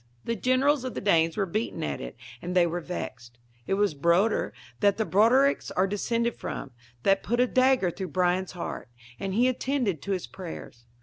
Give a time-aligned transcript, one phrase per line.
[0.25, 3.37] The generals of the Danes were beaten at it, and they were vexed.
[3.67, 6.71] It was Broder, that the Brodericks are descended from,
[7.03, 10.85] that put a dagger through Brian's heart, and he attending to his prayers.